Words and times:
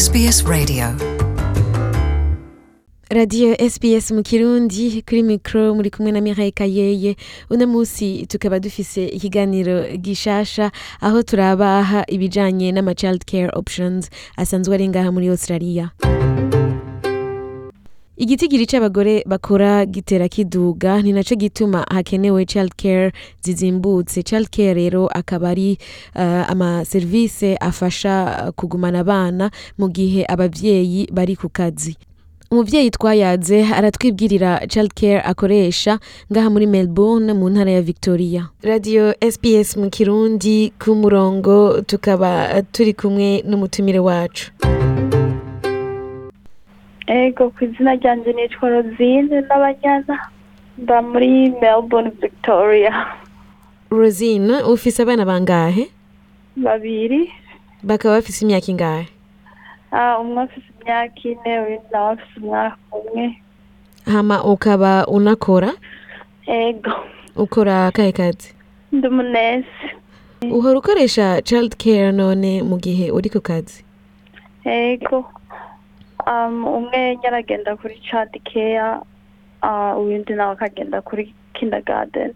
SBS 0.00 0.44
Radio. 0.46 0.86
Radiyo 3.10 3.56
sps 3.70 4.10
mu 4.10 4.22
kirundi 4.22 5.02
kuri 5.02 5.22
mikoro 5.22 5.74
muri 5.74 5.90
kumwe 5.90 6.12
na 6.12 6.20
Mireille 6.20 6.52
Kayeye. 6.52 7.16
Uno 7.50 7.66
munsi 7.66 8.26
tukaba 8.26 8.58
dufise 8.60 9.04
ikiganiro 9.06 9.96
gishasha 9.96 10.70
aho 11.00 11.22
turabaha 11.22 12.04
ibijanye 12.08 12.72
n'ama 12.72 12.94
child 12.94 13.24
care 13.24 13.50
options. 13.52 14.10
Asanzwe 14.36 14.74
ari 14.74 14.88
ngaha 14.88 15.12
muri 15.12 15.28
Australia 15.28 15.90
igitigiri 18.20 18.66
c'abagore 18.66 19.24
bakora 19.26 19.86
gitera 19.86 20.28
kiduga 20.28 21.02
ni 21.02 21.12
naco 21.12 21.34
gituma 21.34 21.86
hakenewe 21.90 22.44
child 22.44 22.72
care 22.76 23.12
zizimbutse. 23.42 24.22
Child 24.22 24.48
care 24.50 24.74
rero 24.74 25.06
akaba 25.08 25.48
ari 25.50 25.78
uh, 26.14 26.50
ama 26.50 26.84
service 26.84 27.56
afasha 27.60 28.52
kugumana 28.56 28.98
abana 29.00 29.50
mu 29.78 29.88
gihe 29.88 30.24
abavyeyi 30.28 31.08
bari 31.12 31.36
ku 31.36 31.48
kazi. 31.48 31.96
Umuvyeyi 32.50 32.90
twayaze 32.90 33.64
aratwibwirira 33.64 34.66
child 34.68 34.92
care 34.94 35.22
akoresha 35.24 35.98
ngaha 36.32 36.50
muri 36.50 36.66
melbourne 36.66 37.32
mu 37.32 37.48
ntara 37.50 37.70
ya 37.70 37.82
victoria. 37.82 38.50
Radio 38.62 39.14
sbs 39.32 39.76
mu 39.76 39.88
kirundi 39.90 40.72
ku 40.78 40.94
murongo 40.94 41.80
tukaba 41.86 42.62
turi 42.72 42.92
kumwe 42.92 43.42
n'umutumire 43.48 43.98
wacu. 43.98 44.52
Ego 47.06 47.50
ku 47.50 47.64
izina 47.64 47.94
ryanjye 47.94 48.32
nitwa 48.32 48.68
rosine 48.70 49.40
n'abanyana 49.48 50.16
mba 50.78 51.02
muri 51.02 51.50
melbourne 51.60 52.10
victoria. 52.20 52.92
Rosine 53.90 54.62
ufise 54.62 55.02
abana 55.02 55.24
bangahe? 55.24 55.88
Babiri. 56.56 57.30
Bakaba 57.82 58.14
bafise 58.14 58.44
imyaka 58.44 58.68
ingahe? 58.70 59.06
Ah, 59.92 60.18
umwe 60.20 60.42
afise 60.42 60.66
imyaka 60.80 61.20
ine 61.24 61.52
uwundi 61.60 61.80
nawe 61.92 62.12
afise 62.12 62.40
umwaka 62.40 62.76
umwe. 62.92 63.26
Hama 64.06 64.44
ukaba 64.44 65.06
unakora? 65.06 65.72
Ego. 66.46 66.92
Ukora 67.36 67.86
akahe 67.86 68.12
kazi? 68.12 68.54
Ndi 68.92 69.06
umunesi. 69.08 69.86
Uhora 70.50 70.78
ukoresha 70.78 71.42
child 71.42 71.76
care 71.76 72.12
none 72.12 72.62
mu 72.62 72.76
gihe 72.78 73.10
uri 73.10 73.28
ku 73.30 73.40
kazi? 73.40 73.84
Ego. 74.64 75.24
Umwe 76.26 77.16
nyaragenda 77.22 77.76
kuri 77.76 77.98
child 78.00 78.32
care 78.44 79.00
uh, 79.62 79.98
uwundi 79.98 80.32
nawe 80.34 80.52
akagenda 80.52 81.00
kuri 81.02 81.34
kindergarten. 81.54 82.32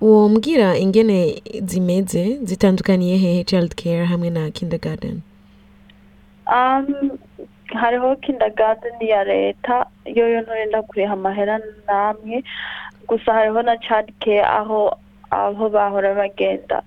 Wombwira 0.00 0.76
ingene 0.78 1.42
zimeze 1.64 2.38
zitandukaniye 2.42 3.16
hehe 3.16 3.44
child 3.44 3.74
care 3.74 4.04
hamwe 4.04 4.30
na 4.30 4.50
kindergarten? 4.50 5.20
Um, 6.46 7.18
hariho 7.74 8.16
kindergarten 8.16 8.92
ya 9.00 9.24
leta 9.24 9.86
yoyo 10.04 10.40
nturenda 10.40 10.82
kuriha 10.82 11.12
amahera 11.12 11.60
namwe 11.86 12.44
gusa 13.08 13.32
hariho 13.32 13.62
na 13.62 13.76
child 13.76 14.12
care 14.20 14.42
aho 14.44 14.96
aho 15.30 15.68
bahora 15.70 16.14
bagenda. 16.14 16.82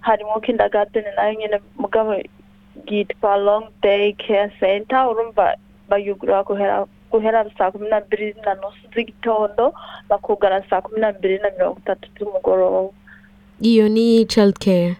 Harimo 0.00 0.40
kindergarten 0.40 1.04
na 1.16 1.28
yo 1.28 1.34
nyene 1.34 1.60
mugabo 1.78 2.16
yitwa 2.90 3.36
long 3.36 3.64
day 3.82 4.12
care 4.12 4.52
center 4.60 5.06
urumva 5.10 5.56
bayugurura 5.88 6.42
guhera 6.42 6.86
guhera 7.10 7.44
saa 7.58 7.70
kumi 7.70 7.88
na 7.88 8.00
mbiri 8.00 8.34
na 8.44 8.54
nusu 8.54 8.88
z'igitondo 8.94 9.74
bakugara 10.08 10.62
saa 10.70 10.80
kumi 10.80 11.00
na 11.00 11.12
mbiri 11.12 11.38
na 11.38 11.50
mirongo 11.50 11.78
itatu 11.78 12.08
z'umugoroba 12.18 12.88
iyo 13.60 13.88
ni 13.88 14.24
child 14.26 14.58
care 14.58 14.96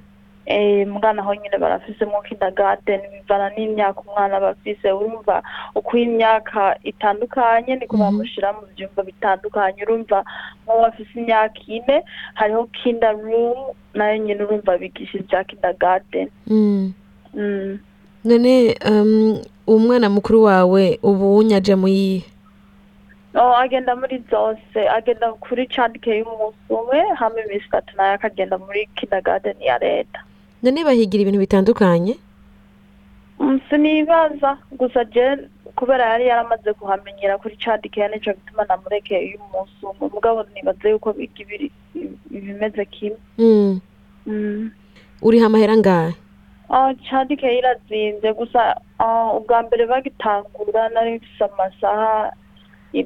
eh 0.46 0.86
mwana 0.88 1.22
aho 1.22 1.34
nyine 1.34 1.58
barafisemo 1.58 2.22
kindergarten 2.22 3.00
bivana 3.12 3.50
n'imyaka 3.56 4.00
umwana 4.00 4.36
aba 4.36 4.48
afise 4.48 4.92
urumva 4.92 5.42
uko 5.74 5.96
imyaka 5.96 6.76
itandukanye 6.82 7.76
niko 7.76 7.96
Mhm. 7.96 8.02
bamushira 8.04 8.52
mu 8.52 8.60
byumba 8.76 9.02
bitandukanye 9.02 9.82
urumva 9.82 10.24
nk'uwo 10.66 10.86
afise 10.86 11.14
imyaka 11.20 11.60
ine 11.66 12.02
hariho 12.34 12.66
kinder 12.66 13.14
room 13.16 13.56
na 13.94 14.10
yo 14.12 14.16
nyine 14.18 14.42
urumva 14.44 14.78
bigisha 14.78 15.18
ibya 15.18 15.44
kindergarten 15.44 16.28
mm. 16.46 16.92
None 18.24 18.76
um, 18.90 19.40
umwana 19.66 20.10
mukuru 20.10 20.42
wawe 20.42 20.98
ubu 21.02 21.36
unyaje 21.38 21.74
muyihe 21.74 22.32
oh, 23.34 23.56
agenda 23.56 23.96
muri 23.96 24.22
zose. 24.30 24.88
Agenda 24.88 25.32
kuri 25.40 25.66
care 25.66 25.92
y'umunsi 26.18 26.58
umwe 26.68 27.00
hamwe 27.16 27.42
iminsi 27.44 27.66
itatu 27.66 27.96
na 27.96 28.08
yo 28.08 28.14
akagenda 28.14 28.58
muri 28.58 28.88
kindergarten 28.96 29.56
ya 29.60 29.78
leta. 29.78 30.20
None 30.62 30.84
bahigira 30.84 31.22
ibintu 31.22 31.40
bitandukanye? 31.40 32.18
Mm, 33.40 33.60
sinibaza. 33.70 34.58
Gusa 34.78 35.04
je 35.04 35.48
kubera 35.76 36.04
yari 36.12 36.26
yaramaze 36.26 36.72
kuhamenyera 36.72 37.38
kuri 37.38 37.56
child 37.56 37.90
care 37.90 38.08
nico 38.14 38.32
gituma 38.32 38.64
namurekeye 38.64 39.20
uyu 39.26 39.40
munsi 39.52 39.72
umwe. 39.82 40.10
Mugabo 40.14 40.44
nibaze 40.54 40.90
yuko 40.90 41.12
biga 41.12 41.44
ibimeze 42.30 42.84
kimwe. 42.84 43.18
Mm. 43.38 43.80
mm. 44.26 44.70
uriha 45.22 45.46
amahera 45.46 45.76
ngahe? 45.76 46.14
Child 47.08 47.30
care 47.40 47.58
irazinze 47.58 48.32
gusa 48.32 48.80
ubwa 49.36 49.62
mbere 49.62 49.86
bagitangura 49.86 50.88
nari 50.88 51.14
mfise 51.20 51.44
amasaha 51.44 52.32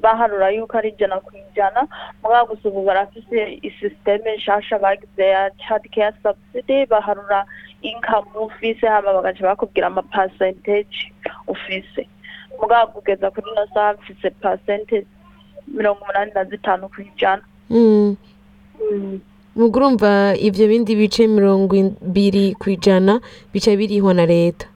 baharura 0.03 0.51
yuko 0.51 0.79
ari 0.79 0.89
ijana 0.89 1.21
ku 1.21 1.31
ijana 1.37 1.87
mugabo 2.23 2.55
gusa 2.55 2.69
ubu 2.69 2.83
barafise 2.85 3.59
isisiteme 3.63 4.37
nshasha 4.37 4.79
bagize 4.79 5.25
ya 5.27 5.51
child 5.51 5.85
care 5.95 6.15
subsidy 6.23 6.87
baharura 6.87 7.47
income 7.83 8.27
ufise 8.35 8.87
hama 8.87 9.13
bagaca 9.13 9.43
bakubwira 9.43 9.87
ama 9.87 10.03
percentage 10.03 11.13
ufise 11.47 12.09
mugabo 12.61 12.93
kugeza 12.93 13.31
kuri 13.31 13.47
ino 13.53 13.67
saha 13.75 13.93
mfise 13.95 14.31
percentage 14.31 15.07
mirongo 15.69 16.01
umunani 16.03 16.33
na 16.35 16.45
zitanu 16.45 16.89
ku 16.89 17.01
ijana 17.03 17.43
mugo 19.57 19.79
urumva 19.79 20.37
ivyo 20.37 20.69
bindi 20.69 20.93
bice 20.97 21.27
mirongo 21.27 21.73
ibiri 21.77 22.55
ku 22.61 22.71
ijana 22.71 23.21
bica 23.53 23.73
birihwa 23.77 24.13
na 24.15 24.27
leta. 24.27 24.67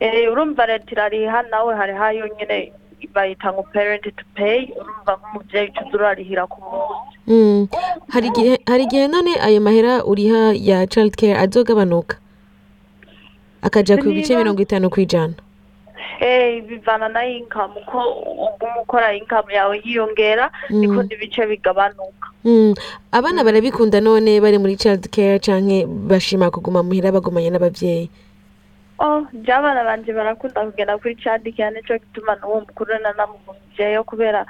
Eh, 0.00 0.32
urumva 0.32 0.66
leta 0.66 0.88
irariha 0.92 1.42
nawe 1.50 1.74
hari 1.76 1.92
hayo 1.92 2.24
nyene 2.38 2.72
bayita 3.14 3.52
ngo 3.52 3.62
parent 3.72 4.02
to 4.02 4.24
pay 4.34 4.64
urumva 4.80 5.12
nk'umuvyeyi 5.20 5.68
ucuza 5.68 5.94
urarihira 5.96 6.46
ku 6.46 6.58
munsi. 6.64 7.12
Mm. 7.26 7.68
hari 8.66 8.82
igihe 8.84 9.06
none 9.08 9.36
ayo 9.38 9.60
mahera 9.60 10.04
uriha 10.04 10.56
ya 10.56 10.86
child 10.86 11.12
care 11.16 11.36
azogabanuka? 11.36 12.16
Akaja 13.62 14.00
ku 14.00 14.08
bice 14.10 14.32
mirongo 14.36 14.62
itanu 14.62 14.88
ku 14.90 15.00
ijana. 15.04 15.36
Bivana 16.66 17.08
na 17.08 17.26
income 17.26 17.74
uko 17.82 17.98
uguma 18.46 18.80
ukora 18.82 19.14
income 19.14 19.54
yawe 19.54 19.80
yiyongera 19.84 20.50
niko 20.70 20.94
Mm. 21.02 21.06
n'ibice 21.08 21.46
bigabanuka 21.46 22.28
Mm. 22.44 22.74
abana 23.12 23.44
barabikunda 23.44 24.00
none 24.00 24.40
bari 24.40 24.58
muri 24.58 24.76
child 24.76 25.10
care 25.10 25.38
canke 25.38 25.86
bashima 25.86 26.50
kuguma 26.50 26.82
muhira 26.82 27.12
bagumanye 27.12 27.50
n'abavyeyi 27.50 28.10
oh 29.02 29.26
je 29.34 29.52
abana 29.52 29.82
banje 29.84 30.12
barakunda 30.14 30.62
kugenda 30.62 30.98
kuri 30.98 31.16
child 31.18 31.42
care 31.56 31.70
nico 31.74 31.98
gituma 31.98 32.38
n'uwo 32.38 32.60
mukuru 32.66 32.94
nanamuvujeyo 33.02 34.04
kubera 34.04 34.46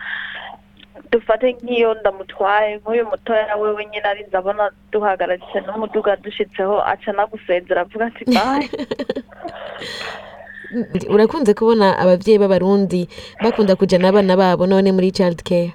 dufate 1.13 1.53
nk'iyo 1.57 1.95
ndamutwaye 2.01 2.77
nk'uyu 2.77 3.05
mutoya 3.09 3.57
wewe 3.57 3.85
nyine 3.87 4.05
arinze 4.09 4.37
abona 4.37 4.71
duhagaritse 4.93 5.61
n'umuduga 5.65 6.17
dushitseho 6.17 6.81
aca 6.85 7.13
nagusezera 7.17 7.81
avuga 7.85 8.07
ati 8.13 8.25
bye 8.25 8.69
urakunze 11.11 11.55
kubona 11.55 11.99
abavyeyi 11.99 12.39
b'abarundi 12.39 13.09
bakunda 13.45 13.77
kujana 13.77 14.09
abana 14.09 14.37
babo 14.37 14.67
none 14.67 14.93
muri 14.93 15.11
child 15.13 15.43
care 15.43 15.73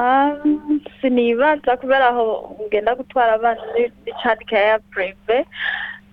Um, 0.00 0.80
sinibaza 1.00 1.76
kubera 1.76 2.08
aho 2.08 2.56
ngenda 2.66 2.94
gutwara 2.94 3.32
abana 3.36 3.60
ni 3.76 3.82
ni 4.06 4.12
child 4.22 4.40
care 4.48 4.66
ya 4.72 4.78
prive. 4.78 5.44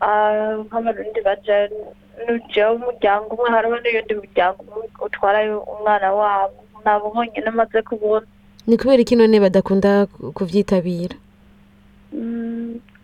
Ah, 0.01 0.59
nk'abarundi 0.59 1.21
baja 1.23 1.69
nujeho 2.27 2.75
umuryango 2.75 3.31
umwe 3.35 3.49
hariho 3.49 3.75
n'uyundi 3.79 4.13
muryango 4.15 4.63
utwarayo 4.99 5.59
umwana 5.63 6.11
wabo. 6.13 6.59
Nabo 6.85 7.09
honyine 7.15 7.49
maze 7.51 7.81
kubona. 7.81 8.25
Ni 8.67 8.75
kubera 8.77 8.99
iki 9.01 9.15
none 9.15 9.39
badakunda 9.39 10.05
ku- 10.05 10.31
kuvyitabira 10.35 11.15
Mm, 12.11 12.56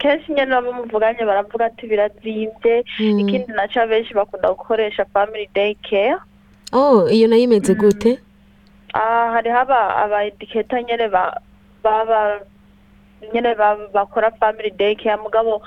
kenshi 0.03 0.31
nyene 0.35 0.51
baba 0.51 0.71
muvuganye 0.75 1.23
baravuga 1.23 1.65
ati 1.71 1.87
birazimvye 1.87 2.83
Mm. 2.99 3.19
ikindi 3.23 3.51
naco 3.55 3.79
abenshi 3.79 4.11
bakunda 4.13 4.51
gukoresha 4.51 5.05
family 5.15 5.47
day 5.55 5.75
care. 5.79 6.19
Oh 6.75 7.07
iyo 7.07 7.27
na 7.31 7.35
yo 7.39 7.43
imeze 7.47 7.71
gute? 7.75 8.19
Ah, 8.93 9.31
hariho 9.31 9.55
aba 9.57 10.29
nyene 10.83 11.07
ba 11.07 11.39
baba 11.83 12.39
nyene 13.33 13.55
ba- 13.55 13.87
bakora 13.93 14.31
family 14.39 14.69
day 14.75 14.95
care 14.95 15.17
mugabo 15.17 15.61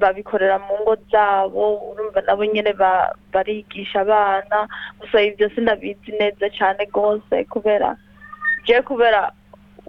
babikorera 0.00 0.58
mu 0.58 0.74
ngo 0.82 0.96
zabo 1.12 1.92
urumva 1.94 2.20
nabo 2.26 2.44
nyene 2.44 2.72
ba- 2.72 3.14
barigisha 3.32 4.00
abana 4.00 4.66
gusa 5.00 5.22
ivyo 5.22 5.50
sinabizi 5.54 6.10
neza 6.18 6.50
cane 6.58 6.86
gose 6.92 7.44
kubera 7.46 7.96
je 8.66 8.82
kubera 8.82 9.30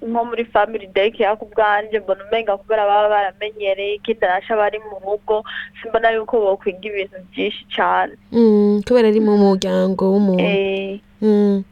nko 0.01 0.21
muri 0.25 0.43
family 0.45 0.87
day 0.91 1.11
care 1.11 1.35
ku 1.39 1.45
bwanje 1.55 1.99
mbona 1.99 2.23
umenga 2.27 2.57
kubera 2.57 2.85
baba 2.85 3.09
baramenyereye 3.09 3.95
ikindi 3.95 4.25
nasha 4.27 4.55
bari 4.55 4.79
mu 4.79 4.99
rugo 5.05 5.43
simbona 5.81 6.11
yuko 6.11 6.39
bokwiga 6.39 6.83
ibintu 6.89 7.17
byinshi 7.31 7.63
cyane 7.75 8.13
Mm, 8.31 8.81
kubera 8.87 9.07
ari 9.07 9.19
mu 9.23 9.37
muryango 9.37 10.03
w'umuntu. 10.11 10.43
Eh. 10.43 10.99
Mm, 11.21 11.63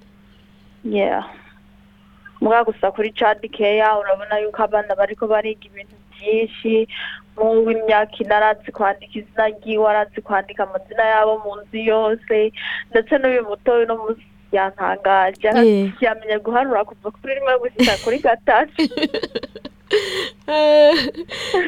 muga 2.42 2.64
gusa 2.64 2.92
kuri 2.92 3.12
child 3.16 3.40
care 3.52 3.80
urabona 4.00 4.40
yuko 4.44 4.64
abana 4.64 4.96
bariko 4.96 5.28
bariga 5.28 5.64
ibintu 5.68 5.96
byinshi 6.12 6.88
nk'uw'imyaka 7.36 8.16
ine 8.20 8.36
arazi 8.36 8.72
kwandika 8.72 9.16
izina 9.20 9.48
ryiwe 9.48 9.88
arazi 9.90 10.22
kwandika 10.22 10.64
amazina 10.64 11.04
yabo 11.04 11.40
mu 11.44 11.52
nzu 11.62 11.78
yose 11.78 12.52
ndetse 12.92 13.14
n'uyu 13.18 13.44
mutoya 13.50 13.84
uno 13.86 13.96
munsi 13.98 14.24
yantangaje 14.54 15.48
Eh. 15.56 15.92
yamenye 16.02 16.38
guharura 16.40 16.86
kuva 16.86 17.12
kuri 17.12 17.34
rimwe 17.36 17.54
gushika 17.62 17.94
kuri 18.04 18.18
gatatu. 18.20 18.82
Eh, 20.48 20.94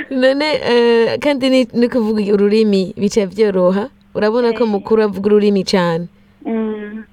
none 0.10 0.46
eh, 0.64 1.20
kandi 1.20 1.50
ni 1.74 1.90
kuvuga 1.90 2.22
ururimi 2.34 2.94
bica 2.98 3.26
byoroha. 3.28 3.90
Urabona 4.16 4.54
ko 4.58 4.66
mukuru 4.66 5.04
avuga 5.04 5.28
ururimi 5.30 5.64
cyane. 5.64 6.08
Mm. 6.46 7.04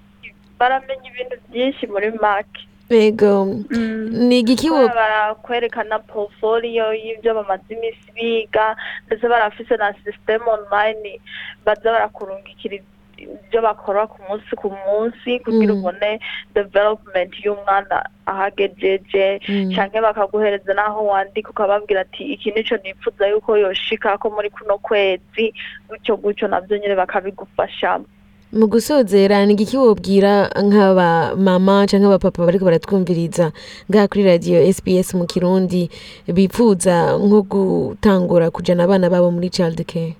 baramenya 0.58 1.08
ibintu 1.10 1.36
byinshi 1.50 1.86
muri 1.90 2.10
make 2.22 2.60
yego 2.90 3.44
Mm. 3.70 4.28
ni 4.28 4.38
igiki 4.38 4.70
wo 4.70 4.78
Kubera 4.86 4.94
barakwerekana 4.94 5.98
portfolio 5.98 6.92
y'ibyo 6.92 7.34
bamaze 7.34 7.66
iminsi 7.74 8.08
biga 8.14 8.76
ndetse 9.06 9.26
barafise 9.28 9.74
na 9.76 9.90
system 10.04 10.40
online 10.46 11.18
baza 11.66 11.90
barakurungikira 11.92 12.76
ibyo 13.22 13.62
bakora 13.62 14.06
ku 14.06 14.18
munsi 14.28 14.52
ku 14.56 14.68
munsi 14.86 15.38
kugira 15.44 15.74
Mm. 15.74 15.78
ubone 15.80 16.20
development 16.54 17.32
y'umwana 17.44 18.04
ahagejeje 18.26 19.40
Mm. 19.48 19.72
canke 19.74 20.00
bakaguhereza 20.00 20.74
n'aho 20.74 21.06
wandika 21.06 21.50
ukababwira 21.50 22.00
ati 22.00 22.22
iki 22.34 22.50
nico 22.50 22.76
nipfuza 22.84 23.26
yuko 23.28 23.56
yoshika 23.56 24.18
ko 24.18 24.30
muri 24.30 24.50
kuno 24.50 24.78
kwezi 24.78 25.54
gutyo 25.88 26.16
gutyo 26.16 26.48
navyo 26.48 26.78
nyene 26.78 26.94
bakabigufashamo 26.94 28.04
mu 28.52 28.66
gusozera 28.68 29.46
ni 29.48 29.52
igiki 29.56 29.76
wobwira 29.80 30.52
nk'aba 30.60 31.32
mama 31.36 31.88
cyangwa 31.88 32.08
abapapa 32.20 32.44
bariko 32.44 32.64
baratwumviriza 32.68 33.48
ngaha 33.88 34.08
kuri 34.12 34.22
radiyo 34.28 34.60
sps 34.72 35.14
mu 35.16 35.24
kirundi 35.24 35.88
bipfuza 36.28 37.16
nko 37.16 37.42
gutangura 37.48 38.50
kujana 38.52 38.84
abana 38.84 39.08
babo 39.10 39.30
muri 39.32 39.48
child 39.48 39.80
care 39.88 40.16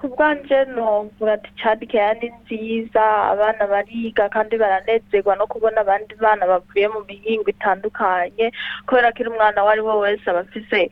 ku 0.00 0.08
bwanje 0.08 0.64
novuga 0.64 1.32
ati 1.32 1.50
child 1.60 1.84
care 1.92 2.18
ni 2.20 2.30
nziza 2.40 3.04
abana 3.32 3.66
bariga 3.66 4.28
kandi 4.28 4.56
baranezerwa 4.56 5.36
no 5.36 5.46
kubona 5.46 5.80
abandi 5.80 6.14
bana 6.16 6.46
bavuye 6.46 6.88
mu 6.88 7.00
mihingo 7.04 7.50
itandukanye 7.52 8.52
kubera 8.86 9.12
ko 9.12 9.22
umwana 9.28 9.60
uwo 9.62 9.70
ari 9.70 9.80
we 9.84 9.94
wese 10.00 10.24
aba 10.30 10.40
afise 10.40 10.90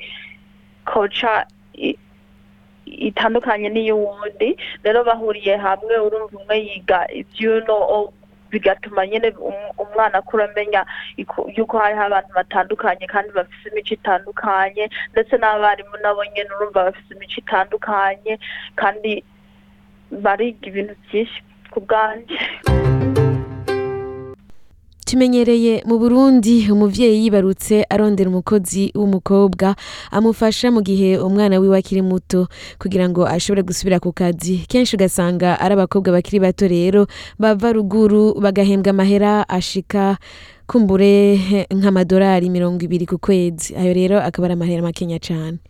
koca 0.85 1.47
itandukanye 2.87 3.69
n'iy'uwundi. 3.73 4.57
Rero 4.85 5.03
bahuriye 5.05 5.57
hamwe 5.57 5.95
urumva 5.99 6.37
umwe 6.39 6.57
yiga 6.67 7.01
ivyuno 7.11 7.75
bigatuma 8.51 9.07
nyine 9.07 9.29
um- 9.39 9.73
umwana 9.79 10.19
akura 10.19 10.45
amenya 10.51 10.87
yuko 11.57 11.79
hariho 11.79 12.03
abantu 12.03 12.31
batandukanye 12.35 13.07
kandi 13.07 13.31
bafise 13.33 13.69
imico 13.69 13.95
itandukanye 13.95 14.89
ndetse 15.13 15.37
n'abarimu 15.37 15.97
nabo 16.03 16.25
nyene 16.25 16.51
urumva 16.55 16.85
bafise 16.91 17.15
imico 17.15 17.37
itandukanye 17.41 18.39
kandi 18.77 19.25
bariga 20.11 20.67
ibintu 20.71 20.95
byinshi 21.05 21.39
ku 21.71 21.81
bwanje 21.81 22.37
tumenyereye 25.07 25.83
mu 25.87 25.99
burundi 26.03 26.67
umuvyeyi 26.67 27.23
yibarutse 27.25 27.87
arondera 27.91 28.27
umukozi 28.31 28.91
w'umukobwa 28.99 29.79
amufasha 30.11 30.75
mu 30.75 30.83
gihe 30.83 31.15
umwana 31.23 31.63
wiwe 31.63 31.79
akiri 31.79 32.03
muto 32.03 32.51
kugira 32.83 33.07
ngo 33.09 33.23
ashobore 33.23 33.63
gusubira 33.63 34.03
ku 34.03 34.11
kazi. 34.11 34.67
Kenshi 34.67 34.99
ugasanga 34.99 35.55
ari 35.63 35.73
abakobwa 35.79 36.11
bakiri 36.11 36.43
bato 36.43 36.67
rero 36.67 37.07
bava 37.39 37.71
ruguru 37.73 38.35
bagahembwa 38.43 38.91
amahera 38.91 39.47
ashika 39.49 40.19
kumbure 40.67 41.39
nk'amadolari 41.71 42.51
mirongo 42.51 42.83
ibiri 42.83 43.07
ku 43.07 43.23
kwezi. 43.23 43.79
Ayo 43.79 43.95
rero 43.95 44.17
akaba 44.19 44.51
ari 44.51 44.55
amahera 44.59 44.83
makenya 44.83 45.23
cane. 45.23 45.63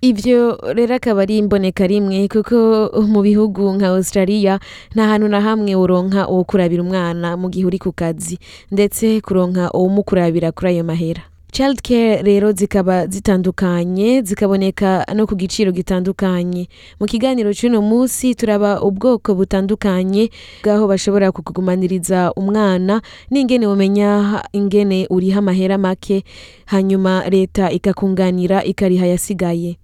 Ivyo 0.00 0.56
rero 0.72 0.94
akaba 0.94 1.22
ari 1.22 1.38
imboneka 1.38 1.86
rimwe 1.86 2.28
kuko 2.28 2.88
mu 3.04 3.20
bihugu 3.22 3.72
nka 3.76 3.88
australia 3.92 4.56
nta 4.94 5.04
hantu 5.08 5.28
na 5.28 5.40
hamwe 5.40 5.74
uronka 5.76 6.28
uwo 6.28 6.44
kurabira 6.44 6.82
umwana 6.82 7.36
mu 7.36 7.48
gihe 7.52 7.66
uri 7.68 7.78
ku 7.78 7.92
kazi 7.92 8.38
ndetse 8.72 9.20
kuronka 9.20 9.68
uwumukurabira 9.76 10.52
kuri 10.52 10.68
ayo 10.72 10.84
mahera. 10.84 11.22
Child 11.52 11.82
care 11.82 12.22
rero 12.22 12.52
zikaba 12.54 13.06
zitandukanye 13.10 14.22
zikaboneka 14.22 15.02
no 15.18 15.26
ku 15.26 15.34
giciro 15.34 15.74
gitandukanye. 15.74 16.70
Mu 17.02 17.06
kiganiro 17.10 17.50
cy'uno 17.50 17.82
munsi 17.82 18.38
turaba 18.38 18.78
ubwoko 18.78 19.34
butandukanye 19.34 20.30
bw'aho 20.62 20.86
bashobora 20.86 21.34
kukugumaniriza 21.34 22.30
umwana 22.38 23.02
n'ingene 23.34 23.66
umenya 23.66 24.46
ingene 24.54 25.10
uriha 25.10 25.42
amahera 25.42 25.74
make 25.74 26.22
hanyuma 26.70 27.26
leta 27.26 27.66
ikakunganira 27.74 28.62
ikariha 28.62 29.10
yasigaye. 29.10 29.79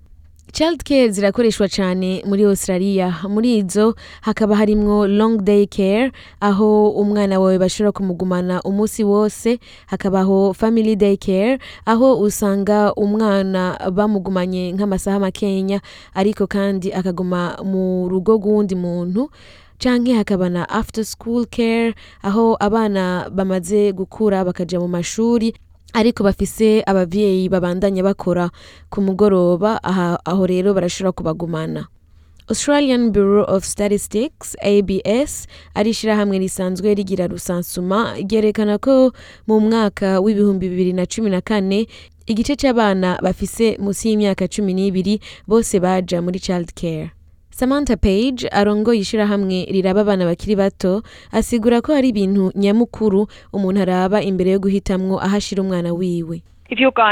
Child 0.52 0.84
care 0.84 1.08
zirakoreshwa 1.10 1.68
cyane 1.68 2.22
muri 2.26 2.44
australia. 2.44 3.14
Muri 3.28 3.56
izo 3.58 3.94
hakaba 4.20 4.56
harimwo 4.56 5.06
long 5.06 5.42
day 5.44 5.66
care 5.66 6.12
aho 6.40 6.90
umwana 6.90 7.40
wawe 7.40 7.58
bashobora 7.58 7.92
kumugumana 7.92 8.62
umunsi 8.62 9.04
wose. 9.04 9.58
Hakabaho 9.86 10.54
family 10.54 10.96
day 10.96 11.16
care 11.16 11.58
aho 11.86 12.20
usanga 12.20 12.94
umwana 12.94 13.78
bamugumanye 13.92 14.72
nk'amasaha 14.72 15.20
makenya 15.20 15.80
ariko 16.14 16.46
kandi 16.46 16.92
akaguma 16.92 17.56
mu 17.64 18.08
rugo 18.08 18.32
rw'uwundi 18.36 18.74
muntu. 18.74 19.30
Canke 19.78 20.12
hakaba 20.14 20.48
na 20.48 20.68
after 20.68 21.04
school 21.04 21.44
care 21.46 21.94
aho 22.22 22.56
abana 22.60 23.28
bamaze 23.30 23.92
gukura 23.92 24.44
bakaja 24.44 24.80
mu 24.80 24.88
mashuri 24.88 25.52
ariko 25.92 26.24
bafise 26.24 26.82
abavyeyi 26.86 27.48
babandanya 27.48 28.02
bakora 28.02 28.50
ku 28.90 29.00
mugoroba 29.00 29.78
aho 30.24 30.46
rero 30.46 30.74
barashobora 30.74 31.12
kubagumana. 31.12 31.86
Australian 32.48 33.10
Bureau 33.10 33.42
of 33.48 33.64
Statistics 33.64 34.54
ABS 34.62 35.46
ari 35.74 35.90
ishirahamwe 35.90 36.38
risanzwe 36.38 36.94
rigira 36.94 37.26
rusansuma 37.26 38.14
ryerekana 38.22 38.78
ko 38.78 39.10
mu 39.46 39.60
mwaka 39.60 40.20
w'ibihumbi 40.20 40.68
bibiri 40.68 40.92
na 40.92 41.06
cumi 41.06 41.30
na 41.30 41.40
kane 41.40 41.86
igice 42.26 42.54
c'abana 42.56 43.18
bafise 43.22 43.74
musi 43.82 44.08
y'imyaka 44.14 44.46
cumi 44.48 44.74
n'ibiri 44.74 45.18
bose 45.46 45.80
baja 45.82 46.22
muri 46.22 46.38
child 46.38 46.70
care 46.74 47.10
Samantha 47.56 47.96
Page 47.96 48.48
arongoye 48.52 49.00
ishirahamwe 49.00 49.64
riraba 49.72 50.00
abana 50.00 50.24
bakiri 50.28 50.56
bato 50.56 51.02
asigura 51.32 51.80
ko 51.80 51.94
hari 51.96 52.08
ibintu 52.12 52.52
nyamukuru 52.54 53.24
umuntu 53.52 53.80
araba 53.80 54.20
imbere 54.22 54.50
yo 54.52 54.58
guhitamwo 54.60 55.16
aho 55.24 55.36
ashira 55.36 55.62
umwana 55.64 55.92
wiwe 55.96 56.42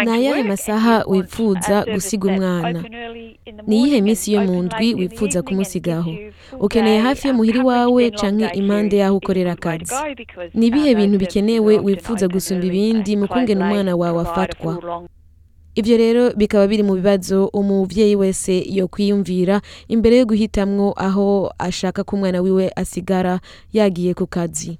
Ni 0.04 0.10
ayahe 0.12 0.42
masaha 0.42 1.04
wifuza 1.08 1.84
gusiga 1.92 2.28
umwana? 2.28 2.84
Ni 3.66 3.76
iyihe 3.80 4.00
minsi 4.04 4.32
yo 4.34 4.42
mu 4.44 4.62
ndwi 4.62 4.94
wifuza 4.94 5.42
kumusigaho? 5.42 6.12
Ukeneye 6.60 6.98
hafi 7.00 7.28
yo 7.28 7.34
muhira 7.34 7.58
iwawe 7.64 8.10
canke 8.10 8.46
impande 8.60 8.96
y'aho 9.00 9.16
ukorera 9.16 9.52
akazi? 9.56 9.94
Ni 10.54 10.66
ibihe 10.66 10.94
bintu 10.94 11.18
bikenewe 11.18 11.78
wifuza 11.78 12.28
gusumba 12.28 12.66
ibindi 12.66 13.16
mu 13.16 13.28
kungena 13.28 13.64
umwana 13.64 13.96
wawe 13.96 14.20
afatwa? 14.26 14.72
Ivyo 15.74 15.96
rero 15.96 16.30
bikaba 16.36 16.66
biri 16.66 16.82
mu 16.82 16.94
bibazo 16.94 17.46
umuvyeyi 17.50 18.16
wese 18.16 18.62
yo 18.70 18.86
kwiyumvira 18.88 19.60
imbere 19.88 20.16
yo 20.22 20.26
guhitamwo 20.26 20.94
aho 20.96 21.50
ashaka 21.58 22.04
ko 22.04 22.16
umwana 22.16 22.38
wiwe 22.40 22.70
asigara 22.76 23.40
yagiye 23.72 24.14
ku 24.14 24.26
kazi. 24.26 24.78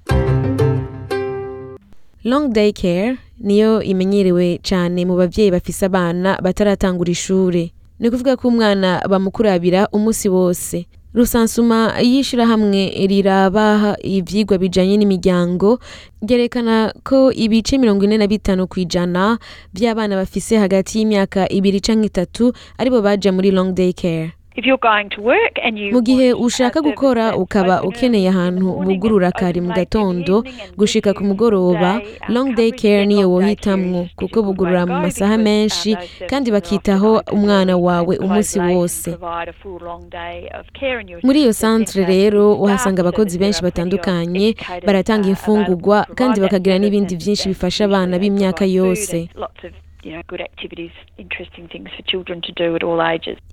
Long 2.23 2.47
day 2.53 2.71
care 2.71 3.17
niyo 3.39 3.83
imenyerewe 3.83 4.59
cane 4.63 5.03
mu 5.05 5.15
bavyeyi 5.19 5.51
bafise 5.51 5.85
abana 5.85 6.39
bataratangura 6.41 7.11
ishure. 7.11 7.71
Ni 7.99 8.07
kuvuga 8.09 8.35
ko 8.39 8.47
umwana 8.47 9.03
bamukurabira 9.09 9.87
umusi 9.91 10.29
wose. 10.31 10.87
Rusansuma 11.15 11.93
y'ishirahamwe 12.03 13.07
rirabaha 13.07 13.95
ivyigwa 14.03 14.57
bijanye 14.57 14.97
n'imiryango 14.97 15.79
ryerekana 16.21 16.91
ko 17.07 17.31
ibice 17.31 17.77
mirongo 17.79 18.03
ine 18.03 18.17
na 18.19 18.27
bitanu 18.27 18.67
kw'ijana 18.67 19.39
vy'abana 19.73 20.15
bafise 20.19 20.57
hagati 20.59 20.99
y'imyaka 20.99 21.47
ibiri 21.49 21.79
canke 21.79 22.07
itatu 22.11 22.51
ari 22.77 22.89
bo 22.91 22.99
baja 23.01 23.31
muri 23.31 23.51
long 23.51 23.71
day 23.71 23.93
care. 23.95 24.35
Mu 25.91 26.01
gihe 26.01 26.33
ushaka 26.33 26.81
gukora 26.81 27.35
ukaba 27.35 27.83
ukeneye 27.83 28.29
ahantu 28.29 28.67
bugurura 28.85 29.31
kare 29.31 29.59
mu 29.61 29.73
gatondo 29.73 30.43
gushika 30.79 31.13
ku 31.13 31.23
mugoroba 31.23 32.01
long 32.29 32.55
day 32.55 32.71
care 32.71 33.05
niyo 33.05 33.27
wohitamwo 33.31 34.07
kuko 34.15 34.37
bugurura 34.43 34.85
mu 34.85 34.95
masaha 35.03 35.37
menshi 35.37 35.97
kandi 36.29 36.51
bakitaho 36.55 37.21
umwana 37.35 37.77
wawe 37.77 38.17
umunsi 38.17 38.59
wose. 38.59 39.09
muri 41.23 41.39
iyo 41.43 41.53
centre 41.53 42.05
rero 42.05 42.53
uhasanga 42.55 43.01
abakozi 43.01 43.35
benshi 43.37 43.59
batandukanye 43.63 44.55
baratanga 44.87 45.27
imfungurwa 45.27 46.07
kandi 46.15 46.39
bakagira 46.39 46.79
n'ibindi 46.79 47.15
byinshi 47.19 47.49
bifasha 47.51 47.85
abana 47.85 48.15
b'imyaka 48.19 48.63
yose. 48.65 49.27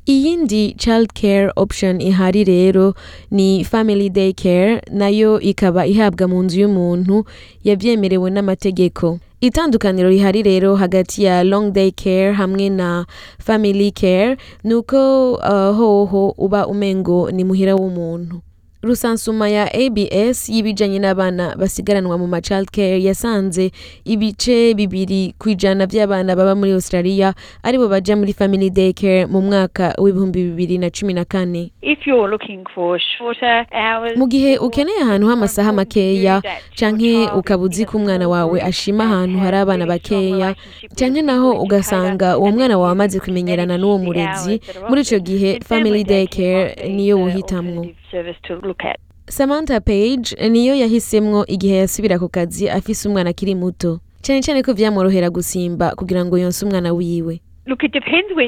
Iyindi 0.07 0.75
child 0.77 1.13
care 1.15 1.51
option 1.57 2.01
ihari 2.01 2.45
rero 2.45 2.95
ni 3.31 3.65
family 3.65 4.11
day 4.11 4.33
care 4.33 4.83
na 4.91 5.09
yo 5.09 5.41
ikaba 5.41 5.87
ihabwa 5.87 6.29
mu 6.29 6.43
nzu 6.43 6.61
y'umuntu 6.61 7.25
yabyemerewe 7.65 8.31
n'amategeko. 8.31 9.19
Itandukaniro 9.41 10.09
rihari 10.09 10.43
rero 10.43 10.77
hagati 10.77 11.25
ya 11.25 11.43
long 11.45 11.73
day 11.73 11.91
care 11.91 12.33
hamwe 12.33 12.69
na 12.71 13.07
family 13.39 13.91
care 13.91 14.37
ni 14.65 14.75
uko 14.75 15.33
uh, 15.33 15.75
hoho 15.77 16.35
uba 16.39 16.67
umengo 16.67 17.31
ni 17.31 17.45
muhira 17.45 17.75
w'umuntu. 17.75 18.41
Rusansuma 18.83 19.49
ya 19.49 19.71
abs 19.75 20.49
y'ibijanye 20.51 20.99
n'abana 20.99 21.57
basigaranwa 21.57 22.19
mu 22.19 22.27
machild 22.27 22.71
care 22.71 23.03
yasanze 23.03 23.71
ibice 24.05 24.75
bibiri 24.75 25.35
ku 25.39 25.49
ijana 25.49 25.87
by'abana 25.87 26.37
baba 26.37 26.55
muri 26.55 26.73
australia 26.73 27.35
ari 27.63 27.79
bo 27.79 27.89
baja 27.89 28.17
muri 28.17 28.33
family 28.33 28.71
day 28.71 28.93
care 28.93 29.27
mu 29.27 29.41
mwaka 29.41 29.95
w'ibihumbi 29.99 30.45
bibiri 30.45 30.79
na 30.79 30.91
cumi 30.91 31.15
na 31.15 31.25
kane. 31.25 31.71
Mu 34.17 34.27
gihe 34.27 34.59
ukeneye 34.59 35.01
ahantu 35.03 35.27
h'amasaha 35.29 35.73
makeya 35.73 36.43
canke 36.75 37.29
ukaba 37.39 37.63
uzi 37.63 37.85
ko 37.87 37.99
umwana 37.99 38.29
wawe 38.29 38.63
ashima 38.63 39.05
ahantu 39.05 39.39
hari 39.39 39.57
abana 39.57 39.87
bakeya 39.87 40.55
canke 40.99 41.23
naho 41.23 41.53
ugasanga 41.63 42.39
uwo 42.39 42.51
mwana 42.53 42.79
wawe 42.79 42.93
amaze 42.93 43.21
kumenyerana 43.21 43.79
n'uwo 43.79 43.99
murezi 43.99 44.61
muri 44.89 45.01
ico 45.03 45.19
gihe 45.19 45.61
family 45.63 46.05
day 46.05 46.27
care 46.27 46.75
niyo 46.91 47.19
wohitamwo 48.17 48.75
samantha 49.29 49.81
page 49.81 50.49
niyo 50.51 50.75
yahisemwo 50.75 51.47
igihe 51.47 51.77
yasubira 51.77 52.19
ku 52.19 52.29
kazi 52.29 52.69
afise 52.71 53.09
umwana 53.09 53.31
akiri 53.31 53.55
muto. 53.55 54.01
Cyane 54.23 54.43
cyane 54.43 54.63
ko 54.63 54.73
vyamworohera 54.73 55.31
gusimba 55.31 55.95
kugira 55.97 56.25
ngo 56.25 56.39
yonse 56.39 56.65
umwana 56.65 56.93
wiwe. 56.93 57.41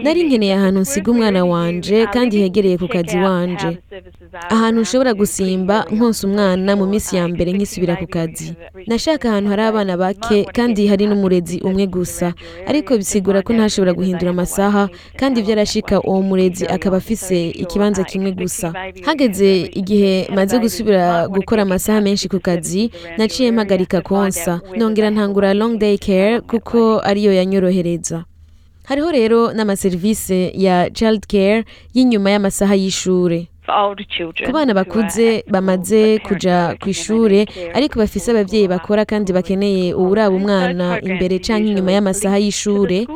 Nari 0.02 0.22
nkeneye 0.24 0.54
ahantu 0.54 0.80
nsiga 0.80 1.10
umwana 1.12 1.44
wanje 1.44 2.06
kandi 2.06 2.38
hegereye 2.42 2.76
ku 2.78 2.88
kazi 2.88 3.16
wanje. 3.18 3.78
ahantu 4.50 4.80
nshobora 4.80 5.14
gusimba 5.14 5.86
nkonsa 5.94 6.26
umwana 6.26 6.70
mu 6.76 6.86
minsi 6.86 7.16
ya 7.16 7.28
mbere 7.28 7.52
nkisubira 7.52 7.94
ku 7.96 8.06
kazi. 8.06 8.54
nashaka 8.86 9.28
ahantu 9.30 9.48
hari 9.50 9.62
abana 9.62 9.94
bake 9.96 10.44
kandi 10.56 10.86
hari 10.90 11.06
n'umurezi 11.06 11.60
umwe 11.62 11.86
gusa. 11.86 12.34
ariko 12.66 12.96
bisigura 12.98 13.42
ko 13.46 13.52
ntashobora 13.54 13.92
guhindura 13.94 14.30
amasaha 14.34 14.88
kandi 15.16 15.42
byarashika 15.46 16.00
uwo 16.02 16.20
murezi 16.22 16.66
akaba 16.66 16.96
afise 16.98 17.38
ikibanza 17.62 18.02
kimwe 18.04 18.30
gusa. 18.34 18.72
hageze 19.06 19.70
igihe 19.80 20.26
maze 20.34 20.58
gusubira 20.58 21.28
gukora 21.30 21.62
amasaha 21.62 22.00
menshi 22.02 22.26
ku 22.28 22.40
kazi 22.42 22.90
naciye 23.18 23.52
mpagarika 23.54 24.00
konsa 24.02 24.60
nongera 24.76 25.10
ntangura 25.14 25.54
long 25.54 25.78
day 25.78 25.96
care 25.98 26.40
kuko 26.40 26.98
ariyo 26.98 27.32
yanyorohereza 27.38 28.24
hariho 28.84 29.10
rero 29.12 29.52
n'amaserivisi 29.52 30.52
ya 30.54 30.90
child 30.90 31.26
care 31.26 31.64
y'inyuma 31.94 32.30
y'amasaha 32.30 32.74
y'ishure. 32.74 33.48
Ku 34.46 34.52
bana 34.52 34.74
bakuze 34.74 35.44
bamaze 35.48 36.18
kuja 36.18 36.76
ku 36.80 36.88
ishure 36.92 37.46
ariko 37.74 37.96
bafise 37.98 38.30
abavyeyi 38.30 38.68
bakora 38.68 39.04
kandi 39.08 39.32
bakeneye 39.32 39.94
uwuraba 39.94 40.36
umwana 40.36 41.00
imbere 41.00 41.38
canke 41.40 41.72
inyuma 41.72 41.92
y'amasaha 41.96 42.36
y'ishure 42.38 43.06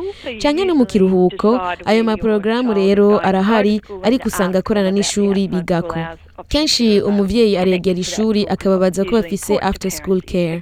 canke 0.41 0.65
no 0.65 0.73
mu 0.75 0.85
kiruhuko. 0.89 1.61
ayo 1.85 2.01
maporogaramu 2.03 2.73
rero 2.73 3.19
arahari 3.21 3.81
ariko 4.03 4.27
usanga 4.27 4.57
akorana 4.59 4.89
n'ishuri 4.91 5.47
bigako. 5.47 5.99
Kenshi 6.47 7.01
umuvyeyi 7.01 7.57
aregera 7.57 7.99
ishuri 7.99 8.45
akababaza 8.47 9.05
ko 9.05 9.11
bafise 9.11 9.57
after 9.61 9.91
school 9.91 10.21
care. 10.21 10.61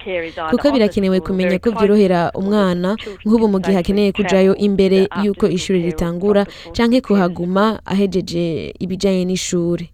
Kuko 0.51 0.71
birakenewe 0.71 1.19
kumenya 1.19 1.59
ko 1.59 1.71
vyorohera 1.71 2.31
umwana 2.35 2.95
nk'ubu 3.25 3.47
mu 3.47 3.59
gihe 3.59 3.77
akeneye 3.77 4.11
kujayo 4.11 4.55
imbere 4.55 5.07
y'uko 5.23 5.47
ishuri 5.47 5.81
ritangura 5.81 6.45
canke 6.73 7.01
kuhaguma 7.01 7.79
ahejeje 7.85 8.73
ibijanye 8.79 9.25
n'ishuri. 9.25 9.89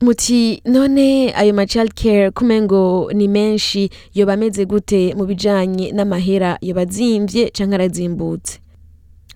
Muti 0.00 0.60
none 0.64 1.32
ayo 1.32 1.54
ma 1.54 1.66
child 1.66 1.94
care 1.94 2.30
kumengo 2.30 3.08
ni 3.14 3.28
menshi 3.28 3.88
yoba 4.14 4.32
ameze 4.36 4.64
gute 4.68 5.14
mu 5.16 5.24
bijanye 5.24 5.92
n'amahera 5.92 6.58
yoba 6.60 6.82
azimvye 6.84 7.48
canke 7.50 7.74
arazimbutse? 7.74 8.60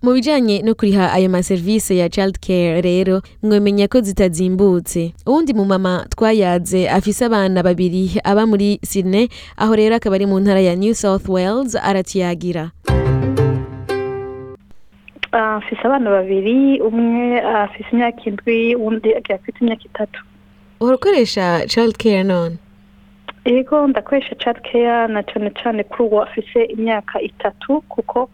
Mu 0.02 0.12
bijanye 0.12 0.62
no 0.62 0.74
kuriha 0.74 1.12
ayo 1.12 1.28
maserivisi 1.28 1.98
ya 1.98 2.08
child 2.08 2.38
care 2.40 2.80
rero 2.80 3.22
mwemenya 3.42 3.88
ko 3.88 4.00
zitazimbutse. 4.00 5.12
Uwundi 5.26 5.52
mu 5.54 5.64
mama 5.64 6.06
twayaze 6.10 6.88
afise 6.88 7.24
abana 7.24 7.62
babiri 7.62 8.20
aba 8.24 8.46
muri 8.46 8.80
Sydney 8.82 9.28
aho 9.56 9.76
rero 9.76 9.96
akaba 9.96 10.14
ari 10.16 10.26
mu 10.26 10.40
ntara 10.40 10.60
ya 10.60 10.76
New 10.76 10.94
South 10.94 11.28
Wales 11.28 11.76
aratiyagira. 11.76 12.70
Afise 15.32 15.82
abana 15.84 16.10
babiri 16.10 16.80
umwe 16.80 17.40
afise 17.40 17.88
imyaka 17.92 18.22
indwi 18.24 18.74
uwundi 18.74 19.14
afite 19.14 19.60
imyaka 19.60 19.84
itatu. 19.84 20.20
Urakoresha 20.80 21.66
child 21.68 21.96
care 21.98 22.24
none? 22.24 22.56
Yego 23.44 23.86
ndakoresha 23.86 24.34
child 24.34 24.60
care 24.72 25.08
na 25.12 25.22
cane 25.22 25.50
cane 25.50 25.84
kuri 25.84 26.08
uwo 26.08 26.22
afise 26.22 26.64
imyaka 26.64 27.20
itatu 27.20 27.80
kuko 27.88 28.30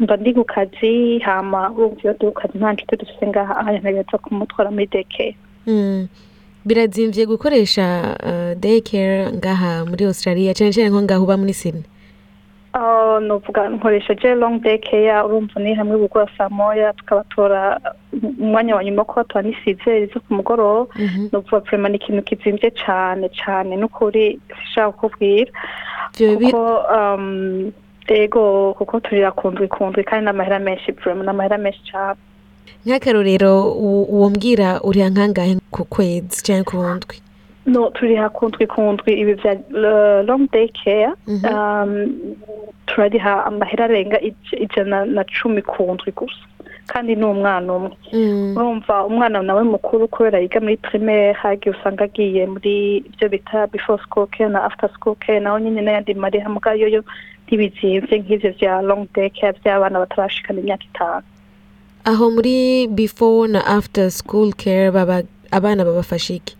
mba 0.00 0.16
ndi 0.16 0.34
ku 0.34 0.44
kazi 0.44 1.18
hama 1.18 1.70
urumva 1.70 2.00
iyo 2.02 2.12
ndi 2.12 2.26
ku 2.26 2.32
kazi 2.32 2.58
nta 2.58 2.72
nshuti 2.72 2.96
dufise 2.96 3.26
ngaha 3.26 3.56
aha 3.60 3.72
ntegereza 3.72 4.18
kumutwara 4.18 4.70
muri 4.70 4.86
daycare. 4.86 5.36
Birazimvye 6.64 7.26
gukoresha 7.26 8.16
day 8.60 8.80
care 8.80 9.32
ngaha 9.32 9.84
muri 9.88 10.04
australia 10.04 10.54
cane 10.54 10.72
cane 10.72 10.88
nko 10.90 11.02
ngaho 11.02 11.24
uba 11.24 11.36
muri 11.36 11.54
sydney 11.54 11.84
novuga 13.20 13.68
nkoresha 13.68 14.14
je 14.14 14.34
long 14.34 14.60
day 14.62 14.78
care 14.78 15.24
urumva 15.24 15.60
ni 15.60 15.74
hamwe 15.74 15.96
bugura 15.98 16.26
saa 16.38 16.48
moya 16.48 16.92
tukabatora 16.92 17.80
umwanya 18.40 18.76
wa 18.76 18.84
nyuma 18.84 19.04
kubatora 19.04 19.42
ni 19.42 19.56
sizeri 19.64 20.06
zo 20.06 20.20
ku 20.20 20.34
mugoroba 20.34 20.94
novuga 21.32 21.58
vrema 21.60 21.88
ni 21.88 21.96
ikintu 21.96 22.22
kizimvye 22.22 22.70
cane 22.70 23.28
cane 23.28 23.76
n'ukuri 23.76 24.38
sishaka 24.60 24.92
kukubwira 24.92 25.52
kuko 26.16 26.60
ego 28.10 28.74
kuko 28.78 29.00
turira 29.00 29.30
kundwi 29.30 29.68
kundwi 29.68 30.04
kandi 30.04 30.24
n'amahera 30.26 30.58
menshi 30.58 30.92
n'amahera 31.24 31.58
menshi 31.58 31.80
cane 31.92 32.18
nk'akarorero 32.86 33.72
uwo 34.14 34.30
mbwira 34.30 34.80
uriha 34.82 35.08
nkangahe 35.10 35.56
ku 35.70 35.84
kwezi 35.84 36.42
canke 36.42 36.64
ku 36.70 36.76
ndwi 36.96 37.16
no 37.66 37.90
turiha 37.90 38.28
kundwi 38.28 38.66
kundwi 38.66 39.12
ibi 39.20 39.34
vya 39.34 39.54
long 40.28 40.48
day 40.52 40.68
care 40.68 41.12
turariha 42.86 43.44
amahera 43.46 43.84
arenga 43.84 44.18
ijana 44.64 45.04
na 45.04 45.24
cumi 45.24 45.62
kundwi 45.62 46.12
gusa. 46.12 46.42
Kandi 46.86 47.14
ni 47.16 47.24
umwana 47.24 47.72
umwe. 47.74 47.90
Urumva 48.56 49.04
umwana 49.06 49.42
nawe 49.42 49.62
mukuru 49.62 50.08
kubera 50.08 50.38
yiga 50.40 50.60
muri 50.60 50.76
primaire 50.76 51.32
hagiye 51.32 51.70
usanga 51.76 52.04
agiye 52.04 52.46
muri 52.46 52.96
ibyo 53.06 53.28
bita 53.28 53.66
before 53.70 54.02
school 54.02 54.26
care 54.26 54.50
na 54.50 54.64
after 54.66 54.90
school 54.94 55.14
care 55.14 55.40
naho 55.40 55.58
nyine 55.58 55.80
n'ayandi 55.82 56.14
mariha 56.14 56.48
muga 56.50 56.74
yoyo 57.50 57.68
ntibizimvye 57.68 58.18
nk'ivyo 58.18 58.50
vya 58.58 58.82
long 58.82 59.06
day 59.14 59.30
care 59.30 59.58
vy'abana 59.64 59.98
batarashikana 59.98 60.60
imyaka 60.60 60.84
itanu 60.84 61.22
aho 62.04 62.30
muri 62.30 62.86
before 62.88 63.48
na 63.52 63.60
after 63.66 64.10
school 64.10 64.52
care 64.52 64.90
baba 64.90 65.22
abana 65.50 65.84
babafasha 65.84 66.34
iki 66.34 66.56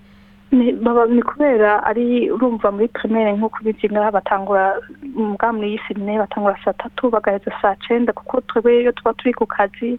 ni 0.53 1.23
kubera 1.23 1.79
ari 1.87 2.31
urumva 2.31 2.71
muri 2.75 2.89
primaire 2.89 3.33
nk'uko 3.39 3.59
ubizi 3.63 3.87
ngaha 3.93 4.11
batangura 4.19 4.75
mbwa 5.15 5.49
muri 5.53 5.69
iyi 5.71 5.81
sine 5.87 6.19
batangura 6.19 6.57
saa 6.65 6.73
tatu 6.75 7.11
bagaheza 7.11 7.53
saa 7.63 7.77
cenda 7.87 8.13
kuko 8.13 8.41
twebwe 8.41 8.81
iyo 8.83 8.93
tuba 8.93 9.15
turi 9.15 9.33
ku 9.35 9.47
kazi 9.47 9.99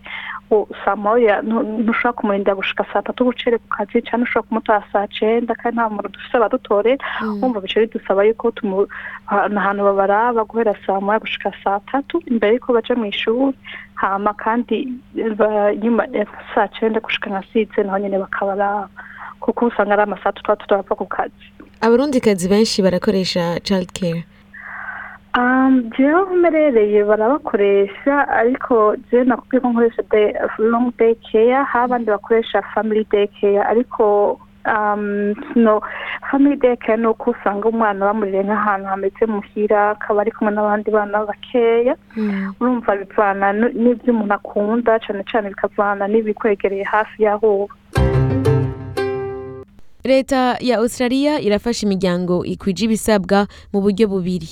saa 0.86 0.96
moya 0.96 1.40
ntushobora 1.42 2.14
kumurinda 2.18 2.56
gushika 2.56 2.84
saa 2.94 3.02
tatu 3.02 3.24
gucere 3.32 3.58
ku 3.64 3.68
kazi 3.78 4.02
canke 4.04 4.24
ushobora 4.28 4.48
kumutora 4.48 4.84
saa 4.92 5.08
cenda 5.08 5.56
kandi 5.56 5.76
nta 5.80 5.88
muntu 5.90 6.12
dufise 6.12 6.36
abadutorera 6.38 7.00
wumva 7.42 7.64
bica 7.64 7.80
bidusaba 7.80 8.24
yuko 8.28 8.52
ahantu 9.32 9.82
babaraba 9.88 10.44
guhera 10.44 10.76
saa 10.86 11.00
moya 11.00 11.24
gushika 11.24 11.52
saa 11.64 11.80
tatu 11.92 12.20
imbere 12.28 12.54
yuko 12.60 12.74
baja 12.76 12.96
mw'ishuri 13.00 13.56
hama 13.96 14.34
kandi 14.36 14.92
nyuma 15.84 16.04
ya 16.12 16.26
saa 16.56 16.68
cenda 16.76 17.00
gushika 17.00 17.30
nka 17.32 17.44
size 17.54 17.84
naho 17.84 17.98
nyene 18.00 18.20
bakabaraba. 18.20 18.90
Kuko 19.42 19.66
usanga 19.68 19.94
ari 19.94 20.04
amasaha 20.06 20.32
tuba 20.38 20.56
tutarapfa 20.56 20.96
ku 20.96 21.06
kazi. 21.06 21.46
Abarundikazi 21.82 22.48
benshi 22.50 22.82
barakoresha 22.82 23.60
child 23.66 23.90
care 23.94 24.24
Um, 25.34 25.88
aho 25.96 26.36
mperereye 26.36 27.06
barabakoresha 27.08 28.28
ariko 28.30 28.96
jewe 29.12 29.24
nakubwiye 29.24 29.62
ko 29.62 29.68
nkoresha 29.72 30.04
long 30.60 30.92
day 31.00 31.16
care 31.16 31.64
hari 31.64 31.86
abandi 31.86 32.12
bakoresha 32.12 32.62
family 32.76 33.08
day 33.12 33.28
care 33.40 33.64
ariko 33.64 34.40
um, 34.68 35.34
family 36.30 36.58
day 36.60 36.76
care 36.76 36.98
ni 36.98 37.08
uko 37.08 37.32
usanga 37.32 37.70
umwana 37.70 38.06
bamurire 38.12 38.44
nk'ahantu 38.44 38.88
hameze 38.92 39.26
muhira 39.26 39.92
akaba 39.96 40.22
ari 40.22 40.32
kumwe 40.32 40.52
n'abandi 40.54 40.92
bana 40.92 41.24
bakeya. 41.26 41.96
Urumva 42.60 42.96
bivana 43.00 43.54
n'ibyo 43.54 44.12
umuntu 44.14 44.34
akunda 44.36 45.00
cyane 45.00 45.24
cyane 45.32 45.50
bikavana 45.56 46.08
n'ibikwegereye 46.12 46.84
hafi 46.84 47.24
y'aho 47.24 47.48
uba. 47.64 47.76
Leta 50.04 50.58
ya 50.60 50.78
australia 50.78 51.40
irafasha 51.42 51.86
imiryango 51.86 52.46
ikwije 52.46 52.86
ibisabwa 52.86 53.48
mu 53.74 53.82
buryo 53.82 54.08
bubiri. 54.08 54.50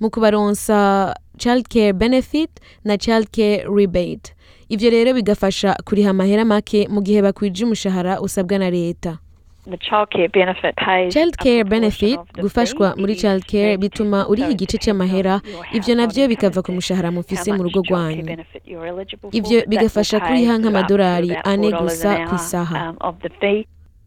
Mu 0.00 0.10
kubaronsa 0.10 1.14
child 1.38 1.68
care 1.68 1.92
benefit 1.92 2.50
na 2.84 2.96
child 2.98 3.30
care 3.30 3.64
rebate. 3.76 4.34
Ivyo 4.68 4.90
rero 4.90 5.12
bigafasha 5.14 5.76
kuriha 5.84 6.10
amahera 6.10 6.44
make 6.44 6.88
mu 6.88 7.00
gihe 7.02 7.22
bakwije 7.22 7.64
umushahara 7.64 8.20
usabwa 8.20 8.58
na 8.58 8.70
leta. 8.70 9.18
Child 11.10 11.36
care 11.36 11.64
benefit 11.64 12.18
gufashwa 12.40 12.96
muri 12.96 13.14
child 13.16 13.44
care 13.46 13.76
bituma 13.78 14.26
uriha 14.28 14.50
igice 14.50 14.78
c'amahera 14.78 15.40
ivyo 15.72 15.94
navyo 15.94 16.28
bikava 16.28 16.62
ku 16.62 16.72
mushahara 16.72 17.10
mufise 17.10 17.52
mu 17.52 17.62
rugo 17.62 17.82
rwanyu 17.90 18.36
ivyo 19.32 19.62
bigafasha 19.68 20.20
kuriha 20.20 20.58
nk'amadolari 20.58 21.36
ane 21.44 21.70
$4 21.70 21.82
gusa 21.82 22.26
ku 22.26 22.34
isaha. 22.34 22.94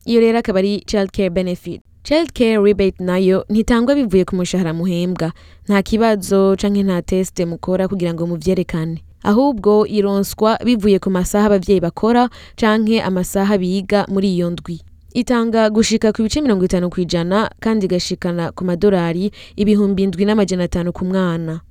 Iyo 0.06 0.20
rero 0.22 0.40
akaba 0.40 0.60
ari 0.60 0.80
child 0.86 1.12
care 1.12 1.30
benefit. 1.30 1.82
Child 2.04 2.34
care 2.34 2.58
rebate 2.62 3.04
na 3.04 3.18
yo 3.18 3.46
ntitangwa 3.50 3.96
bivuye 3.96 4.26
ku 4.26 4.36
mushahara 4.36 4.74
muhembwa. 4.74 5.32
Nta 5.68 5.82
kibazo 5.82 6.56
canke 6.56 6.84
nta 6.84 7.02
teste 7.02 7.46
mukora 7.46 7.88
kugira 7.88 8.14
ngo 8.14 8.28
muvyerekane. 8.28 9.02
Ahubwo 9.24 9.86
ironswa 9.90 10.60
bivuye 10.66 11.00
ku 11.00 11.10
masaha 11.10 11.46
abavyeyi 11.50 11.82
bakora 11.82 12.30
canke 12.56 13.02
amasaha 13.02 13.58
biga 13.58 14.06
muri 14.08 14.36
iyo 14.38 14.50
ndwi. 14.50 14.82
Itanga 15.18 15.70
gushika 15.70 16.14
ku 16.14 16.22
bice 16.24 16.42
mirongo 16.42 16.66
itanu 16.66 16.90
ku 16.94 17.02
ijana 17.02 17.50
kandi 17.60 17.86
igashikana 17.90 18.52
ku 18.52 18.62
madolari 18.66 19.32
ibihumbi 19.58 20.04
indwi 20.04 20.26
n'amajana 20.30 20.64
atanu 20.70 20.94
ku 20.94 21.06
mwana. 21.06 21.62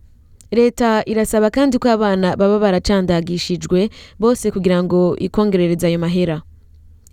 Leta 0.50 1.02
irasaba 1.06 1.50
kandi 1.50 1.78
ko 1.78 1.90
abana 1.94 2.34
baba 2.36 2.58
baracandagishijwe 2.58 3.90
bose 4.18 4.50
kugira 4.50 4.82
ngo 4.82 5.14
ikongerereze 5.18 5.86
ayo 5.86 5.98
mahera. 5.98 6.42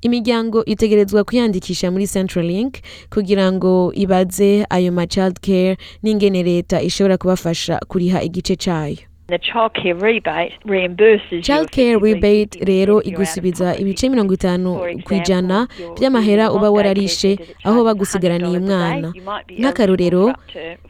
Imiryango 0.02 0.66
itegerezwa 0.66 1.24
kwiyandikisha 1.24 1.92
muri 1.92 2.08
centralink 2.08 2.78
kugira 3.14 3.52
ngo 3.52 3.92
ibaze 3.96 4.66
ayo 4.70 4.92
ma 4.92 5.08
child 5.08 5.40
care 5.40 5.78
n'ingene 6.04 6.44
leta 6.44 6.82
ishobora 6.82 7.18
kubafasha 7.18 7.80
kuriha 7.88 8.24
igice 8.24 8.56
cayo. 8.56 8.98
Childcare 9.40 9.94
rebate 10.02 10.54
reimburses 10.66 11.32
you 11.32 11.42
child 11.42 11.70
care 11.72 11.96
effectively 11.96 12.14
rebate 12.14 12.60
50% 12.60 12.66
rero 12.66 13.04
igusubiza 13.04 13.76
ibice 13.78 14.10
mirongo 14.10 14.34
itanu 14.34 14.80
ku 15.06 15.14
ijana 15.14 15.68
by'amahera 16.00 16.52
uba 16.52 16.70
wararishe 16.72 17.38
aho 17.64 17.84
bagusigaraniye 17.84 18.50
$100 18.50 18.56
a 18.56 18.60
day, 18.60 18.68
umwana. 18.68 19.14
nk'akarorero 19.60 20.34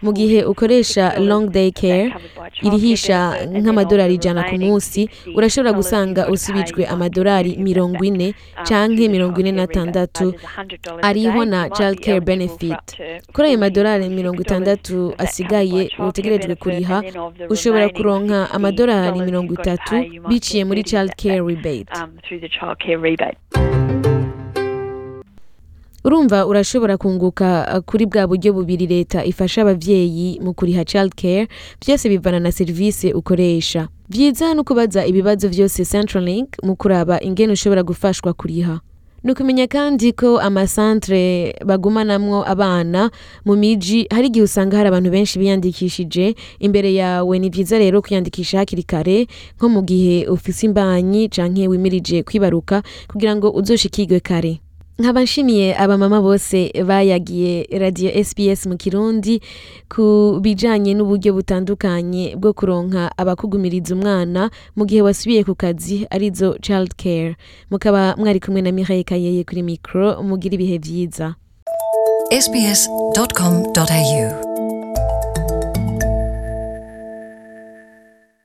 mu 0.01 0.11
gihe 0.13 0.41
40 0.41 0.49
ukoresha 0.51 1.05
$60 1.17 1.27
long 1.27 1.45
day 1.51 1.71
care 1.71 2.09
childcare 2.09 2.67
irihisha 2.67 3.17
nk'amadolari 3.61 4.13
ijana 4.15 4.43
ku 4.49 4.55
munsi 4.55 5.01
$60 5.05 5.37
urashobora 5.37 5.71
gusanga 5.73 6.21
usubijwe 6.33 6.85
amadolari 6.85 7.51
that 7.51 7.59
mirongo 7.59 8.03
ine 8.05 8.27
um, 8.27 8.65
canke 8.67 9.09
mirongo 9.09 9.39
ine 9.39 9.51
childcare 9.51 9.57
n'atandatu 9.57 10.25
But 10.31 10.39
there's 10.41 10.81
$100 10.81 10.99
a 10.99 11.07
ariho 11.07 11.45
na 11.45 11.57
you 11.63 11.69
might 11.69 11.73
child 11.77 11.97
be 11.97 12.03
care 12.03 12.15
eligible 12.17 12.47
for 12.47 12.57
benefit. 12.57 12.85
kuri 13.33 13.47
ayo 13.47 13.57
40 13.57 13.59
madolari 13.63 14.09
mirongo 14.09 14.41
$50 14.41 14.45
itandatu 14.45 15.13
asigaye 15.17 15.69
childcare 15.87 16.07
utegerejwe 16.09 16.55
kuriha 16.55 16.97
ushobora 17.49 17.89
kuronka 17.89 18.30
$60 18.31 18.55
amadolari 18.55 19.19
mirongo 19.21 19.53
itatu 19.53 19.95
biciye 20.29 20.65
muri 20.65 20.81
30 20.81 20.85
of 20.85 20.89
child 20.89 21.11
care 21.15 21.41
rebate 21.41 21.87
um, 22.03 23.03
rebate. 23.03 23.37
urumva 26.03 26.45
urashobora 26.45 26.97
kunguka 26.97 27.67
uh, 27.73 27.79
kuri 27.85 28.05
bwa 28.05 28.27
buryo 28.27 28.53
bubiri 28.53 28.87
leta 28.87 29.25
ifasha 29.25 29.61
abavyeyi 29.61 30.39
mu 30.39 30.53
kuriha 30.53 30.85
child 30.85 31.13
care 31.15 31.47
byose 31.81 32.09
bivana 32.09 32.39
na 32.39 32.51
serivisi 32.51 33.13
ukoresha. 33.13 33.87
Vyiza 34.09 34.53
no 34.53 34.63
kubaza 34.63 35.05
ibibazo 35.05 35.49
vyose 35.49 35.85
centralink 35.85 36.47
mu 36.63 36.75
kuraba 36.75 37.21
ingene 37.21 37.53
ushobora 37.53 37.83
gufashwa 37.83 38.33
kuriha. 38.33 38.79
Ni 39.23 39.31
ukumenya 39.31 39.67
kandi 39.67 40.11
ko 40.17 40.39
amasantere 40.41 41.53
bagumanamwo 41.65 42.41
abana 42.47 43.11
mu 43.45 43.53
miji 43.55 44.07
hari 44.09 44.27
igihe 44.27 44.43
usanga 44.43 44.77
hari 44.77 44.87
abantu 44.89 45.09
benshi 45.11 45.39
biyandikishije. 45.39 46.35
Imbere 46.59 46.93
yawe 46.93 47.39
ni 47.39 47.49
vyiza 47.49 47.77
rero 47.77 48.01
kwiyandikisha 48.01 48.57
hakiri 48.57 48.83
kare 48.83 49.27
nko 49.57 49.69
mu 49.69 49.81
gihe 49.85 50.25
ufise 50.27 50.65
imbanyi 50.65 51.29
canke 51.29 51.67
wimirije 51.67 52.23
kwibaruka 52.23 52.81
kugira 53.07 53.35
ngo 53.35 53.49
uzoshikirwe 53.53 54.19
kare. 54.19 54.59
Nkaba 54.99 55.23
nshimiye 55.23 55.75
abamama 55.77 56.21
bose 56.21 56.71
bayagiye 56.85 57.67
radiyo 57.79 58.23
sps 58.23 58.65
mu 58.65 58.77
kirundi 58.77 59.41
ku 59.89 60.37
bijanye 60.41 60.93
n'uburyo 60.93 61.33
butandukanye 61.33 62.35
bwo 62.35 62.53
kuronka 62.53 63.11
abakugumiriza 63.17 63.95
umwana 63.95 64.49
mu 64.75 64.85
gihe 64.85 65.01
wasubiye 65.01 65.43
ku 65.43 65.55
kazi 65.55 66.05
ari 66.09 66.29
zo 66.31 66.57
child 66.61 66.93
care. 66.95 67.35
Mukaba 67.71 68.15
mwari 68.17 68.39
kumwe 68.39 68.61
na 68.61 68.71
mihaye 68.71 69.03
kayeye 69.03 69.43
kuri 69.43 69.63
mikoro 69.63 70.23
mugira 70.23 70.53
ibihe 70.55 70.77
sbs.com.au 72.31 74.23